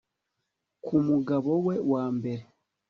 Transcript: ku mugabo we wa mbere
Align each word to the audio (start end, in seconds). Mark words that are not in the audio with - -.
ku 0.83 0.95
mugabo 1.07 1.51
we 1.65 1.75
wa 1.91 2.05
mbere 2.17 2.43